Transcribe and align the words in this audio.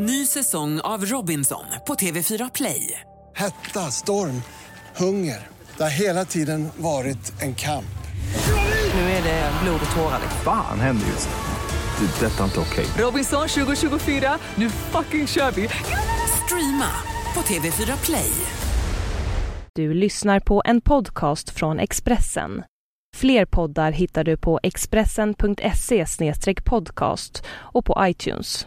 Ny 0.00 0.26
säsong 0.26 0.80
av 0.80 1.04
Robinson 1.04 1.64
på 1.86 1.94
TV4 1.94 2.50
Play. 2.54 3.00
Hetta, 3.36 3.80
storm, 3.80 4.42
hunger. 4.96 5.46
Det 5.76 5.82
har 5.82 5.90
hela 5.90 6.24
tiden 6.24 6.68
varit 6.76 7.42
en 7.42 7.54
kamp. 7.54 7.98
Nu 8.94 9.00
är 9.00 9.22
det 9.22 9.52
blod 9.62 9.80
och 9.90 9.96
tårar. 9.96 10.20
Fan 10.44 10.80
händer 10.80 11.06
just 11.06 11.28
nu. 11.28 12.06
Det. 12.06 12.26
är 12.26 12.30
Detta 12.30 12.40
är 12.40 12.44
inte 12.44 12.60
okej. 12.60 12.86
Robinson 12.98 13.48
2024, 13.48 14.38
nu 14.54 14.70
fucking 14.70 15.26
kör 15.26 15.50
vi! 15.50 15.68
Streama 16.44 16.90
på 17.34 17.40
TV4 17.40 18.04
Play. 18.04 18.30
Du 19.74 19.94
lyssnar 19.94 20.40
på 20.40 20.62
en 20.64 20.80
podcast 20.80 21.50
från 21.50 21.78
Expressen. 21.78 22.62
Fler 23.16 23.46
poddar 23.46 23.92
hittar 23.92 24.24
du 24.24 24.36
på 24.36 24.60
expressen.se 24.62 26.06
podcast 26.64 27.44
och 27.48 27.84
på 27.84 27.96
iTunes. 28.00 28.64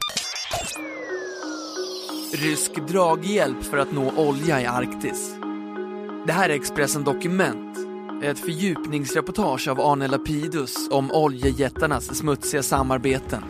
Rysk 2.34 2.88
draghjälp 2.88 3.64
för 3.64 3.78
att 3.78 3.92
nå 3.92 4.12
olja 4.18 4.62
i 4.62 4.66
Arktis. 4.66 5.36
Det 6.26 6.32
här 6.32 6.50
är 6.50 6.54
Expressen 6.54 7.04
Dokument. 7.04 7.78
Ett 8.24 8.40
fördjupningsreportage 8.40 9.68
av 9.68 9.82
Arne 9.82 10.08
Lapidus 10.08 10.90
om 10.92 11.12
oljejättarnas 11.12 12.18
smutsiga 12.18 12.64
samarbeten. 12.64 13.44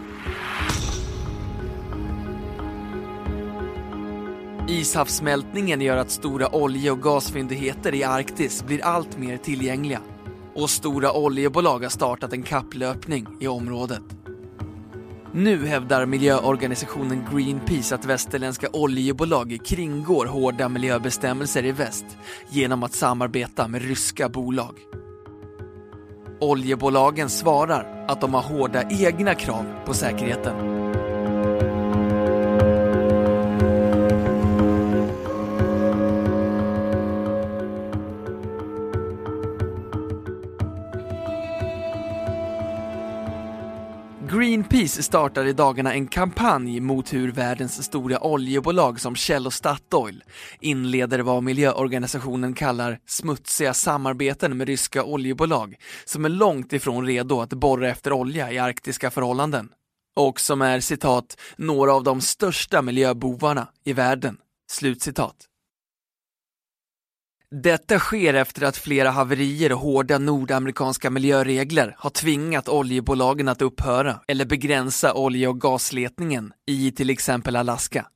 Ishavssmältningen 4.67 5.81
gör 5.81 5.97
att 5.97 6.11
stora 6.11 6.55
olje 6.55 6.91
och 6.91 7.01
gasfyndigheter 7.01 7.95
i 7.95 8.03
Arktis 8.03 8.63
blir 8.63 8.83
allt 8.83 9.17
mer 9.17 9.37
tillgängliga. 9.37 10.01
Och 10.55 10.69
stora 10.69 11.13
oljebolag 11.13 11.79
har 11.79 11.89
startat 11.89 12.33
en 12.33 12.43
kapplöpning 12.43 13.27
i 13.39 13.47
området. 13.47 14.20
Nu 15.33 15.65
hävdar 15.65 16.05
miljöorganisationen 16.05 17.25
Greenpeace 17.33 17.95
att 17.95 18.05
västerländska 18.05 18.67
oljebolag 18.73 19.57
kringgår 19.65 20.25
hårda 20.25 20.69
miljöbestämmelser 20.69 21.65
i 21.65 21.71
väst 21.71 22.05
genom 22.49 22.83
att 22.83 22.93
samarbeta 22.93 23.67
med 23.67 23.81
ryska 23.81 24.29
bolag. 24.29 24.75
Oljebolagen 26.39 27.29
svarar 27.29 28.05
att 28.07 28.21
de 28.21 28.33
har 28.33 28.41
hårda 28.41 28.83
egna 28.89 29.35
krav 29.35 29.65
på 29.85 29.93
säkerheten. 29.93 30.80
Greenpeace 44.71 45.03
startar 45.03 45.45
i 45.45 45.53
dagarna 45.53 45.93
en 45.93 46.07
kampanj 46.07 46.79
mot 46.79 47.13
hur 47.13 47.31
världens 47.31 47.83
stora 47.83 48.19
oljebolag 48.19 48.99
som 48.99 49.15
Shell 49.15 49.45
och 49.45 49.53
Statoil 49.53 50.23
inleder 50.59 51.19
vad 51.19 51.43
miljöorganisationen 51.43 52.53
kallar 52.53 52.99
smutsiga 53.05 53.73
samarbeten 53.73 54.57
med 54.57 54.67
ryska 54.67 55.03
oljebolag 55.03 55.75
som 56.05 56.25
är 56.25 56.29
långt 56.29 56.73
ifrån 56.73 57.05
redo 57.05 57.41
att 57.41 57.53
borra 57.53 57.89
efter 57.89 58.13
olja 58.13 58.51
i 58.51 58.59
arktiska 58.59 59.11
förhållanden. 59.11 59.69
Och 60.15 60.39
som 60.39 60.61
är 60.61 60.79
citat, 60.79 61.37
några 61.55 61.93
av 61.93 62.03
de 62.03 62.21
största 62.21 62.81
miljöbovarna 62.81 63.67
i 63.85 63.93
världen. 63.93 64.37
Slutcitat. 64.71 65.50
Detta 67.55 67.99
sker 67.99 68.33
efter 68.33 68.61
att 68.61 68.77
flera 68.77 69.11
haverier 69.11 69.71
och 69.71 69.79
hårda 69.79 70.17
nordamerikanska 70.17 71.09
miljöregler 71.09 71.95
har 71.97 72.09
tvingat 72.09 72.69
oljebolagen 72.69 73.47
att 73.47 73.61
upphöra 73.61 74.19
eller 74.27 74.45
begränsa 74.45 75.13
olje 75.13 75.47
och 75.47 75.61
gasletningen 75.61 76.53
i 76.67 76.91
till 76.91 77.09
exempel 77.09 77.55
Alaska. 77.55 78.07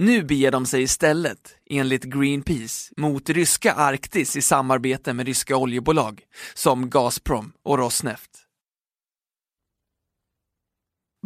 Nu 0.00 0.22
beger 0.22 0.50
de 0.50 0.66
sig 0.66 0.82
istället, 0.82 1.56
enligt 1.70 2.04
Greenpeace, 2.04 2.92
mot 2.96 3.30
ryska 3.30 3.72
Arktis 3.72 4.36
i 4.36 4.42
samarbete 4.42 5.12
med 5.12 5.26
ryska 5.26 5.56
oljebolag 5.56 6.22
som 6.54 6.90
Gazprom 6.90 7.52
och 7.64 7.78
Rosneft. 7.78 8.30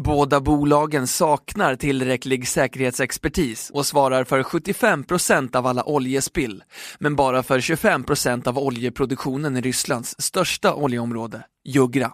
Båda 0.04 0.40
bolagen 0.40 1.06
saknar 1.06 1.76
tillräcklig 1.76 2.48
säkerhetsexpertis 2.48 3.70
och 3.70 3.86
svarar 3.86 4.24
för 4.24 4.42
75% 4.42 5.56
av 5.56 5.66
alla 5.66 5.84
oljespill, 5.84 6.62
men 6.98 7.16
bara 7.16 7.42
för 7.42 7.58
25% 7.60 8.48
av 8.48 8.58
oljeproduktionen 8.58 9.56
i 9.56 9.60
Rysslands 9.60 10.14
största 10.18 10.74
oljeområde, 10.74 11.42
Jugra. 11.64 12.12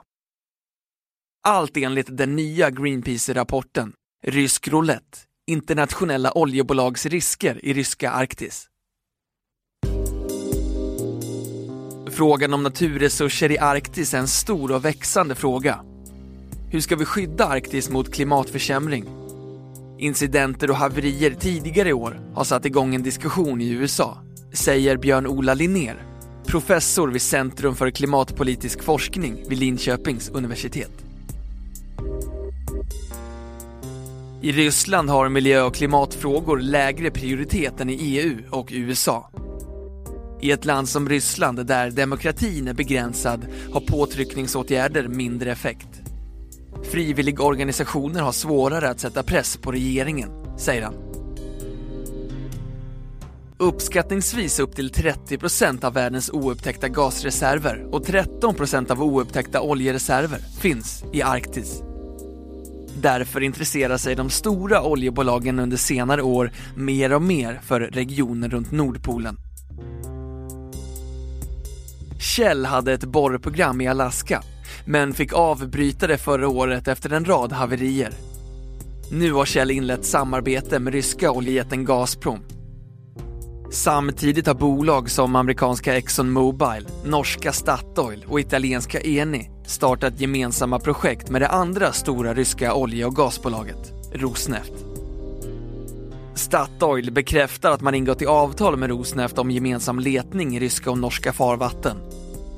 Allt 1.47 1.77
enligt 1.77 2.17
den 2.17 2.37
nya 2.37 2.71
Greenpeace-rapporten 2.71 3.93
Rysk 4.27 4.69
roulette, 4.69 5.19
internationella 5.47 6.33
oljebolags 6.33 7.06
risker 7.06 7.65
i 7.65 7.72
ryska 7.72 8.11
Arktis. 8.11 8.69
Frågan 12.11 12.55
om 12.55 12.62
naturresurser 12.62 13.51
i 13.51 13.59
Arktis 13.59 14.15
är 14.15 14.19
en 14.19 14.28
stor 14.28 14.72
och 14.72 14.84
växande 14.84 15.34
fråga 15.34 15.94
hur 16.75 16.81
ska 16.81 16.97
vi 16.97 17.05
skydda 17.05 17.45
Arktis 17.45 17.91
mot 17.91 18.15
klimatförsämring? 18.15 19.05
Incidenter 19.99 20.71
och 20.71 20.77
haverier 20.77 21.35
tidigare 21.35 21.89
i 21.89 21.93
år 21.93 22.21
har 22.35 22.45
satt 22.45 22.65
igång 22.65 22.95
en 22.95 23.03
diskussion 23.03 23.61
i 23.61 23.71
USA, 23.71 24.19
säger 24.53 24.97
Björn-Ola 24.97 25.55
Linnér, 25.55 26.07
professor 26.47 27.09
vid 27.09 27.23
Centrum 27.23 27.75
för 27.75 27.91
klimatpolitisk 27.91 28.83
forskning 28.83 29.45
vid 29.49 29.59
Linköpings 29.59 30.29
universitet. 30.29 30.91
I 34.43 34.53
Ryssland 34.53 35.11
har 35.11 35.29
miljö 35.29 35.63
och 35.63 35.75
klimatfrågor 35.75 36.59
lägre 36.59 37.11
prioritet 37.11 37.81
än 37.81 37.91
i 37.91 37.95
EU 37.95 38.39
och 38.51 38.69
USA. 38.73 39.31
I 40.41 40.51
ett 40.51 40.65
land 40.65 40.89
som 40.89 41.09
Ryssland 41.09 41.67
där 41.67 41.91
demokratin 41.91 42.69
är 42.69 42.75
begränsad 42.75 43.47
har 43.73 43.81
påtryckningsåtgärder 43.81 45.09
mindre 45.09 45.53
effekt. 45.53 46.03
Frivilligorganisationer 46.91 48.21
har 48.21 48.33
svårare 48.33 48.91
att 48.91 49.00
sätta 49.00 49.22
press 49.22 49.56
på 49.56 49.72
regeringen, 49.72 50.31
säger 50.59 50.83
han. 50.83 50.95
Uppskattningsvis 53.59 54.61
upp 54.61 54.77
till 54.77 54.91
30% 54.91 55.84
av 55.84 55.95
världens 55.95 56.31
oupptäckta 56.31 56.89
gasreserver 56.89 57.87
och 57.91 58.06
13% 58.06 58.91
av 58.91 59.03
oupptäckta 59.03 59.61
oljereserver 59.61 60.39
finns 60.61 61.05
i 61.12 61.22
Arktis. 61.22 61.83
Därför 63.01 63.41
intresserar 63.41 63.97
sig 63.97 64.15
de 64.15 64.31
stora 64.31 64.83
oljebolagen 64.83 65.59
under 65.59 65.77
senare 65.77 66.22
år 66.22 66.51
mer 66.77 67.12
och 67.12 67.22
mer 67.22 67.61
för 67.62 67.81
regionen 67.81 68.51
runt 68.51 68.72
Nordpolen. 68.72 69.37
Shell 72.19 72.65
hade 72.65 72.93
ett 72.93 73.05
borrprogram 73.05 73.81
i 73.81 73.89
Alaska 73.89 74.43
men 74.85 75.15
fick 75.15 75.33
avbryta 75.33 76.07
det 76.07 76.19
förra 76.19 76.49
året 76.49 76.89
efter 76.89 77.12
en 77.12 77.25
rad 77.25 77.53
haverier. 77.53 78.12
Nu 79.11 79.33
har 79.33 79.47
Shell 79.47 79.71
inlett 79.71 80.05
samarbete 80.05 80.79
med 80.79 80.93
ryska 80.93 81.31
oljejätten 81.31 81.85
Gazprom. 81.85 82.41
Samtidigt 83.71 84.47
har 84.47 84.55
bolag 84.55 85.11
som 85.11 85.37
amerikanska 85.37 85.97
Exxon 85.97 86.31
Mobil, 86.31 86.89
norska 87.05 87.53
Statoil 87.53 88.25
och 88.29 88.41
italienska 88.41 89.01
Eni 89.01 89.51
startat 89.67 90.21
gemensamma 90.21 90.79
projekt 90.79 91.31
med 91.31 91.43
det 91.43 91.49
andra 91.49 91.93
stora 91.93 92.34
ryska 92.34 92.75
olje 92.75 93.05
och 93.05 93.17
gasbolaget, 93.17 93.93
Rosneft. 94.13 94.73
Statoil 96.34 97.13
bekräftar 97.13 97.71
att 97.71 97.81
man 97.81 97.95
ingått 97.95 98.23
i 98.23 98.27
avtal 98.27 98.77
med 98.77 98.89
Rosneft 98.89 99.39
om 99.39 99.51
gemensam 99.51 99.99
letning 99.99 100.57
i 100.57 100.61
ryska 100.61 100.91
och 100.91 100.99
norska 100.99 101.33
farvatten 101.33 101.97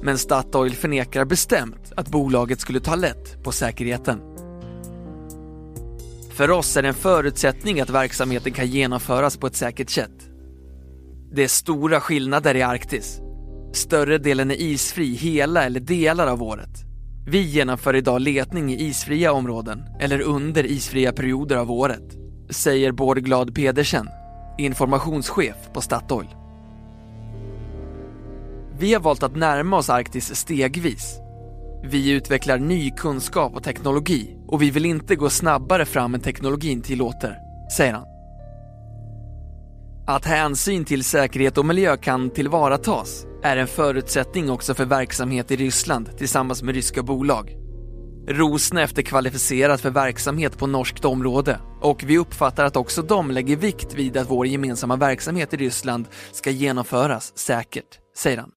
men 0.06 0.19
Statoil 0.19 0.72
förnekar 0.72 1.25
bestämt 1.25 1.93
att 1.97 2.09
bolaget 2.09 2.61
skulle 2.61 2.81
ta 2.81 2.94
lätt 2.94 3.43
på 3.43 3.53
säkerheten. 3.53 4.21
För 6.31 6.50
oss 6.50 6.77
är 6.77 6.83
det 6.83 6.89
en 6.89 6.94
förutsättning 6.94 7.81
att 7.81 7.91
verksamheten 7.91 8.53
kan 8.53 8.67
genomföras 8.67 9.37
på 9.37 9.47
ett 9.47 9.56
säkert 9.56 9.91
sätt. 9.91 10.29
Det 11.32 11.44
är 11.44 11.49
stora 11.49 12.00
skillnader 12.00 12.55
i 12.55 12.62
Arktis. 12.62 13.20
Större 13.73 14.19
delen 14.19 14.50
är 14.50 14.55
isfri 14.55 15.14
hela 15.14 15.64
eller 15.64 15.81
delar 15.81 16.26
av 16.26 16.43
året. 16.43 16.85
Vi 17.26 17.41
genomför 17.41 17.97
idag 17.97 18.20
letning 18.20 18.73
i 18.73 18.85
isfria 18.85 19.32
områden 19.32 19.82
eller 20.00 20.20
under 20.20 20.67
isfria 20.67 21.12
perioder 21.12 21.56
av 21.56 21.70
året, 21.70 22.17
säger 22.50 22.93
Bård 22.93 23.19
Glad 23.19 23.55
Pedersen, 23.55 24.09
informationschef 24.59 25.56
på 25.75 25.81
Statoil. 25.81 26.45
Vi 28.78 28.94
har 28.94 29.00
valt 29.00 29.23
att 29.23 29.37
närma 29.37 29.76
oss 29.76 29.90
Arktis 29.90 30.34
stegvis. 30.34 31.20
Vi 31.84 32.11
utvecklar 32.11 32.58
ny 32.58 32.90
kunskap 32.90 33.56
och 33.56 33.62
teknologi 33.62 34.37
och 34.46 34.62
vi 34.62 34.70
vill 34.70 34.87
inte 34.87 35.17
gå 35.17 35.31
snabbare 35.31 35.84
fram 35.84 36.14
än 36.14 36.20
teknologin 36.20 36.82
tillåter, 36.82 37.38
säger 37.76 37.93
han. 37.93 38.05
Att 40.06 40.25
hänsyn 40.25 40.84
till 40.84 41.05
säkerhet 41.05 41.58
och 41.58 41.67
miljö 41.67 41.96
kan 41.96 42.31
tillvaratas 42.31 43.26
är 43.43 43.56
en 43.56 43.67
förutsättning 43.67 44.50
också 44.50 44.75
för 44.75 44.84
verksamhet 44.84 45.50
i 45.50 45.56
Ryssland 45.56 46.19
tillsammans 46.19 46.62
med 46.62 46.75
ryska 46.75 47.02
bolag. 47.02 47.56
Rosneft 48.28 48.99
är 48.99 49.02
kvalificerat 49.02 49.81
för 49.81 49.90
verksamhet 49.90 50.58
på 50.58 50.67
norskt 50.67 51.05
område 51.05 51.58
och 51.81 52.05
vi 52.06 52.19
uppfattar 52.19 52.64
att 52.64 52.76
också 52.76 53.02
de 53.02 53.31
lägger 53.31 53.56
vikt 53.56 53.94
vid 53.94 54.17
att 54.17 54.31
vår 54.31 54.46
gemensamma 54.46 54.96
verksamhet 54.96 55.55
i 55.55 55.56
Ryssland 55.56 56.06
ska 56.32 56.50
genomföras 56.50 57.38
säkert, 57.38 57.99
säger 58.17 58.38
han. 58.38 58.50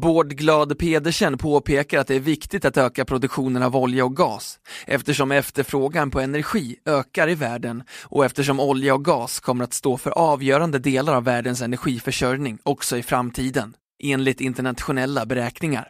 Bård 0.00 0.32
Glad 0.32 0.78
Pedersen 0.78 1.38
påpekar 1.38 2.00
att 2.00 2.06
det 2.06 2.14
är 2.14 2.20
viktigt 2.20 2.64
att 2.64 2.76
öka 2.76 3.04
produktionen 3.04 3.62
av 3.62 3.76
olja 3.76 4.04
och 4.04 4.16
gas 4.16 4.60
eftersom 4.86 5.32
efterfrågan 5.32 6.10
på 6.10 6.20
energi 6.20 6.76
ökar 6.84 7.28
i 7.28 7.34
världen 7.34 7.82
och 8.02 8.24
eftersom 8.24 8.60
olja 8.60 8.94
och 8.94 9.04
gas 9.04 9.40
kommer 9.40 9.64
att 9.64 9.72
stå 9.72 9.96
för 9.96 10.10
avgörande 10.10 10.78
delar 10.78 11.14
av 11.14 11.24
världens 11.24 11.62
energiförsörjning 11.62 12.58
också 12.62 12.96
i 12.96 13.02
framtiden, 13.02 13.74
enligt 14.02 14.40
internationella 14.40 15.26
beräkningar. 15.26 15.88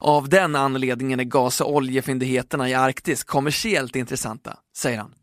Av 0.00 0.28
den 0.28 0.56
anledningen 0.56 1.20
är 1.20 1.24
gas 1.24 1.60
och 1.60 1.74
oljefyndigheterna 1.74 2.68
i 2.68 2.74
Arktis 2.74 3.24
kommersiellt 3.24 3.96
intressanta, 3.96 4.56
säger 4.76 4.98
han. 4.98 5.14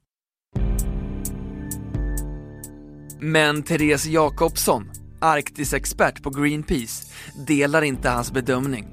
Men 3.20 3.64
Therese 3.64 4.06
Jakobsson, 4.06 4.92
Arktisexpert 5.22 6.24
på 6.24 6.30
Greenpeace, 6.30 7.14
delar 7.48 7.82
inte 7.82 8.10
hans 8.10 8.32
bedömning. 8.32 8.88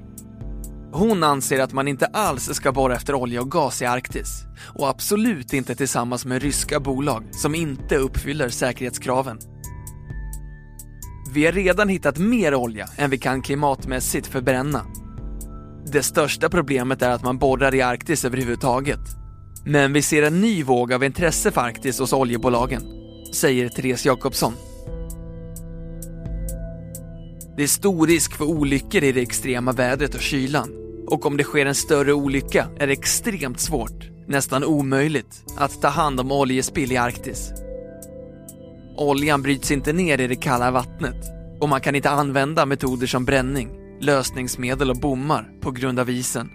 Hon 0.91 1.23
anser 1.23 1.59
att 1.59 1.73
man 1.73 1.87
inte 1.87 2.05
alls 2.05 2.49
ska 2.53 2.71
borra 2.71 2.95
efter 2.95 3.15
olja 3.15 3.41
och 3.41 3.51
gas 3.51 3.81
i 3.81 3.85
Arktis 3.85 4.43
och 4.59 4.89
absolut 4.89 5.53
inte 5.53 5.75
tillsammans 5.75 6.25
med 6.25 6.41
ryska 6.41 6.79
bolag 6.79 7.23
som 7.31 7.55
inte 7.55 7.95
uppfyller 7.95 8.49
säkerhetskraven. 8.49 9.39
Vi 11.33 11.45
har 11.45 11.51
redan 11.51 11.89
hittat 11.89 12.17
mer 12.17 12.55
olja 12.55 12.89
än 12.97 13.09
vi 13.09 13.17
kan 13.17 13.41
klimatmässigt 13.41 14.27
förbränna. 14.27 14.85
Det 15.91 16.03
största 16.03 16.49
problemet 16.49 17.01
är 17.01 17.09
att 17.09 17.23
man 17.23 17.37
borrar 17.37 17.75
i 17.75 17.81
Arktis 17.81 18.25
överhuvudtaget. 18.25 18.99
Men 19.65 19.93
vi 19.93 20.01
ser 20.01 20.23
en 20.23 20.41
ny 20.41 20.63
våg 20.63 20.93
av 20.93 21.03
intresse 21.03 21.51
för 21.51 21.61
Arktis 21.61 21.99
hos 21.99 22.13
oljebolagen, 22.13 22.81
säger 23.33 23.69
Therese 23.69 24.05
Jakobsson. 24.05 24.53
Det 27.57 27.63
är 27.63 27.67
stor 27.67 28.07
risk 28.07 28.33
för 28.33 28.45
olyckor 28.45 29.03
i 29.03 29.11
det 29.11 29.21
extrema 29.21 29.71
vädret 29.71 30.15
och 30.15 30.21
kylan. 30.21 30.69
Och 31.07 31.25
om 31.25 31.37
det 31.37 31.43
sker 31.43 31.65
en 31.65 31.75
större 31.75 32.13
olycka 32.13 32.67
är 32.79 32.87
det 32.87 32.93
extremt 32.93 33.59
svårt, 33.59 34.09
nästan 34.27 34.63
omöjligt, 34.63 35.43
att 35.57 35.81
ta 35.81 35.87
hand 35.87 36.19
om 36.19 36.31
oljespill 36.31 36.91
i 36.91 36.97
Arktis. 36.97 37.51
Oljan 38.97 39.41
bryts 39.41 39.71
inte 39.71 39.93
ner 39.93 40.21
i 40.21 40.27
det 40.27 40.35
kalla 40.35 40.71
vattnet 40.71 41.15
och 41.59 41.69
man 41.69 41.81
kan 41.81 41.95
inte 41.95 42.09
använda 42.09 42.65
metoder 42.65 43.07
som 43.07 43.25
bränning, 43.25 43.69
lösningsmedel 44.01 44.89
och 44.89 44.99
bommar 44.99 45.49
på 45.61 45.71
grund 45.71 45.99
av 45.99 46.09
isen. 46.09 46.51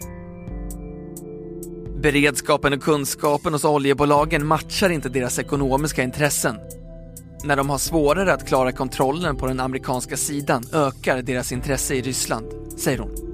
Beredskapen 2.02 2.72
och 2.72 2.82
kunskapen 2.82 3.52
hos 3.52 3.64
oljebolagen 3.64 4.46
matchar 4.46 4.90
inte 4.90 5.08
deras 5.08 5.38
ekonomiska 5.38 6.02
intressen 6.02 6.56
när 7.44 7.56
de 7.56 7.70
har 7.70 7.78
svårare 7.78 8.32
att 8.32 8.48
klara 8.48 8.72
kontrollen 8.72 9.36
på 9.36 9.46
den 9.46 9.60
amerikanska 9.60 10.16
sidan 10.16 10.64
ökar 10.72 11.22
deras 11.22 11.52
intresse 11.52 11.94
i 11.94 12.02
Ryssland, 12.02 12.46
säger 12.78 12.98
hon. 12.98 13.32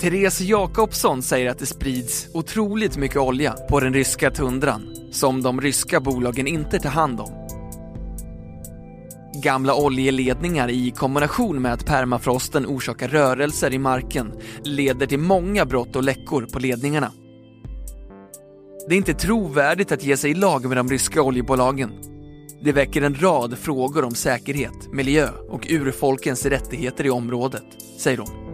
Therese 0.00 0.40
Jakobsson 0.40 1.22
säger 1.22 1.50
att 1.50 1.58
det 1.58 1.66
sprids 1.66 2.28
otroligt 2.34 2.96
mycket 2.96 3.16
olja 3.16 3.52
på 3.52 3.80
den 3.80 3.94
ryska 3.94 4.30
tundran 4.30 4.96
som 5.10 5.42
de 5.42 5.60
ryska 5.60 6.00
bolagen 6.00 6.46
inte 6.46 6.78
tar 6.78 6.90
hand 6.90 7.20
om. 7.20 7.46
Gamla 9.42 9.74
oljeledningar 9.74 10.70
i 10.70 10.90
kombination 10.90 11.62
med 11.62 11.72
att 11.72 11.86
permafrosten 11.86 12.66
orsakar 12.66 13.08
rörelser 13.08 13.74
i 13.74 13.78
marken 13.78 14.32
leder 14.64 15.06
till 15.06 15.18
många 15.18 15.64
brott 15.64 15.96
och 15.96 16.02
läckor 16.02 16.46
på 16.52 16.58
ledningarna. 16.58 17.12
Det 18.88 18.94
är 18.94 18.96
inte 18.96 19.14
trovärdigt 19.14 19.92
att 19.92 20.04
ge 20.04 20.16
sig 20.16 20.30
i 20.30 20.34
lag 20.34 20.64
med 20.68 20.76
de 20.76 20.88
ryska 20.88 21.22
oljebolagen. 21.22 21.90
Det 22.64 22.72
väcker 22.72 23.02
en 23.02 23.14
rad 23.14 23.58
frågor 23.58 24.04
om 24.04 24.14
säkerhet, 24.14 24.92
miljö 24.92 25.28
och 25.48 25.66
urfolkens 25.70 26.46
rättigheter 26.46 27.06
i 27.06 27.10
området, 27.10 27.64
säger 27.98 28.18
hon. 28.18 28.46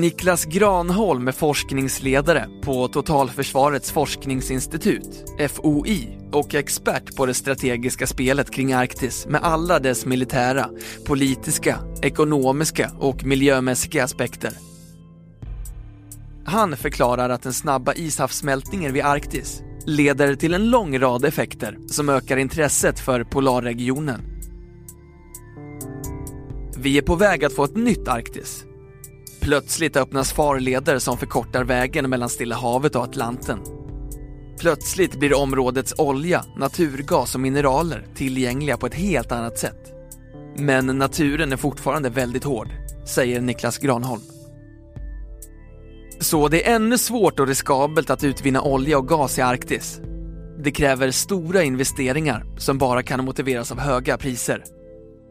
Niklas 0.00 0.44
Granholm 0.44 1.28
är 1.28 1.32
forskningsledare 1.32 2.46
på 2.62 2.88
Totalförsvarets 2.88 3.92
forskningsinstitut, 3.92 5.24
FOI, 5.48 6.18
och 6.32 6.54
expert 6.54 7.16
på 7.16 7.26
det 7.26 7.34
strategiska 7.34 8.06
spelet 8.06 8.50
kring 8.50 8.72
Arktis 8.72 9.26
med 9.26 9.42
alla 9.42 9.78
dess 9.78 10.06
militära, 10.06 10.66
politiska, 11.06 11.78
ekonomiska 12.02 12.90
och 12.98 13.24
miljömässiga 13.24 14.04
aspekter. 14.04 14.69
Han 16.44 16.76
förklarar 16.76 17.30
att 17.30 17.42
den 17.42 17.52
snabba 17.52 17.94
ishavssmältningen 17.94 18.92
vid 18.92 19.04
Arktis 19.04 19.62
leder 19.86 20.34
till 20.34 20.54
en 20.54 20.70
lång 20.70 20.98
rad 20.98 21.24
effekter 21.24 21.78
som 21.86 22.08
ökar 22.08 22.36
intresset 22.36 23.00
för 23.00 23.24
polarregionen. 23.24 24.20
Vi 26.76 26.98
är 26.98 27.02
på 27.02 27.14
väg 27.14 27.44
att 27.44 27.52
få 27.52 27.64
ett 27.64 27.76
nytt 27.76 28.08
Arktis. 28.08 28.64
Plötsligt 29.40 29.96
öppnas 29.96 30.32
farleder 30.32 30.98
som 30.98 31.18
förkortar 31.18 31.64
vägen 31.64 32.10
mellan 32.10 32.28
Stilla 32.28 32.56
havet 32.56 32.96
och 32.96 33.04
Atlanten. 33.04 33.58
Plötsligt 34.58 35.18
blir 35.18 35.34
områdets 35.34 35.94
olja, 35.98 36.44
naturgas 36.56 37.34
och 37.34 37.40
mineraler 37.40 38.06
tillgängliga 38.14 38.76
på 38.76 38.86
ett 38.86 38.94
helt 38.94 39.32
annat 39.32 39.58
sätt. 39.58 39.92
Men 40.56 40.86
naturen 40.86 41.52
är 41.52 41.56
fortfarande 41.56 42.08
väldigt 42.08 42.44
hård, 42.44 42.68
säger 43.06 43.40
Niklas 43.40 43.78
Granholm. 43.78 44.29
Så 46.20 46.48
det 46.48 46.68
är 46.68 46.74
ännu 46.74 46.98
svårt 46.98 47.40
och 47.40 47.46
riskabelt 47.46 48.10
att 48.10 48.24
utvinna 48.24 48.62
olja 48.62 48.98
och 48.98 49.08
gas 49.08 49.38
i 49.38 49.42
Arktis. 49.42 50.00
Det 50.64 50.70
kräver 50.70 51.10
stora 51.10 51.62
investeringar 51.62 52.46
som 52.58 52.78
bara 52.78 53.02
kan 53.02 53.24
motiveras 53.24 53.72
av 53.72 53.78
höga 53.78 54.18
priser. 54.18 54.64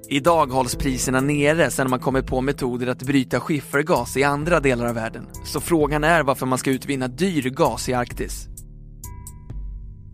Idag 0.09 0.47
hålls 0.47 0.75
priserna 0.75 1.21
nere 1.21 1.71
sedan 1.71 1.89
man 1.89 2.00
kommit 2.00 2.27
på 2.27 2.41
metoder 2.41 2.88
att 2.88 3.03
bryta 3.03 3.39
skiffergas 3.39 4.18
i 4.18 4.24
andra 4.24 4.59
delar 4.59 4.86
av 4.86 4.95
världen. 4.95 5.27
Så 5.45 5.59
frågan 5.59 6.03
är 6.03 6.24
varför 6.24 6.45
man 6.45 6.57
ska 6.57 6.71
utvinna 6.71 7.07
dyr 7.07 7.50
gas 7.50 7.89
i 7.89 7.94
Arktis. 7.94 8.47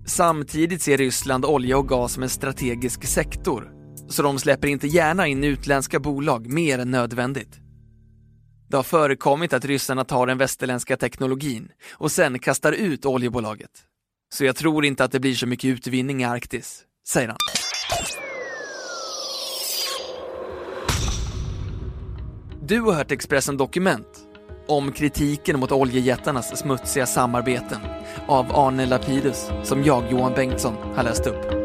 Samtidigt 0.05 0.81
ser 0.81 0.97
Ryssland 0.97 1.45
olja 1.45 1.77
och 1.77 1.89
gas 1.89 2.13
som 2.13 2.23
en 2.23 2.29
strategisk 2.29 3.05
sektor, 3.05 3.71
så 4.09 4.23
de 4.23 4.39
släpper 4.39 4.67
inte 4.67 4.87
gärna 4.87 5.27
in 5.27 5.43
utländska 5.43 5.99
bolag 5.99 6.47
mer 6.47 6.79
än 6.79 6.91
nödvändigt. 6.91 7.64
Det 8.67 8.75
har 8.75 8.83
förekommit 8.83 9.53
att 9.53 9.65
ryssarna 9.65 10.03
tar 10.03 10.27
den 10.27 10.37
västerländska 10.37 10.97
teknologin 10.97 11.71
och 11.91 12.11
sen 12.11 12.39
kastar 12.39 12.71
ut 12.71 13.05
oljebolaget. 13.05 13.71
Så 14.33 14.45
jag 14.45 14.55
tror 14.55 14.85
inte 14.85 15.03
att 15.03 15.11
det 15.11 15.19
blir 15.19 15.35
så 15.35 15.47
mycket 15.47 15.67
utvinning 15.67 16.21
i 16.21 16.25
Arktis, 16.25 16.83
säger 17.07 17.27
han. 17.27 17.37
Du 22.61 22.81
har 22.81 22.93
hört 22.93 23.11
Expressen 23.11 23.57
Dokument 23.57 24.07
om 24.67 24.91
kritiken 24.91 25.59
mot 25.59 25.71
oljejättarnas 25.71 26.59
smutsiga 26.59 27.05
samarbeten 27.05 27.79
av 28.27 28.55
Arne 28.55 28.85
Lapidus 28.85 29.49
som 29.63 29.83
jag, 29.83 30.11
Johan 30.11 30.33
Bengtsson, 30.33 30.75
har 30.95 31.03
läst 31.03 31.27
upp. 31.27 31.64